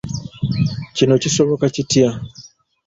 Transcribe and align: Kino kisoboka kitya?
Kino 0.95 1.15
kisoboka 1.21 1.65
kitya? 1.75 2.09